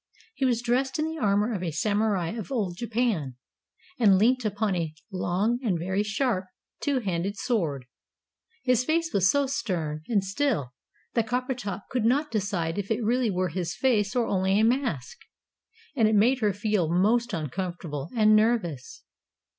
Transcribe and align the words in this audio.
He 0.33 0.45
was 0.45 0.63
dressed 0.63 0.97
in 0.97 1.05
the 1.05 1.19
armour 1.21 1.53
of 1.53 1.61
a 1.61 1.69
Samurai 1.69 2.29
of 2.29 2.51
old 2.51 2.75
Japan, 2.75 3.35
and 3.99 4.17
leant 4.17 4.43
upon 4.43 4.75
a 4.75 4.95
long 5.11 5.59
and 5.61 5.77
very 5.77 6.01
sharp 6.01 6.45
two 6.79 7.01
handed 7.01 7.37
sword. 7.37 7.85
His 8.63 8.83
face 8.83 9.13
was 9.13 9.29
so 9.29 9.45
stern 9.45 10.01
and 10.07 10.23
still 10.23 10.73
that 11.13 11.27
Coppertop 11.27 11.83
could 11.91 12.03
not 12.03 12.31
decide 12.31 12.79
if 12.79 12.89
it 12.89 13.03
really 13.03 13.29
were 13.29 13.49
his 13.49 13.75
face 13.75 14.15
or 14.15 14.25
only 14.25 14.59
a 14.59 14.63
mask. 14.63 15.19
And 15.95 16.07
it 16.07 16.15
made 16.15 16.39
her 16.39 16.51
feel 16.51 16.89
most 16.91 17.31
uncomfortable 17.31 18.09
and 18.15 18.35
nervous. 18.35 19.03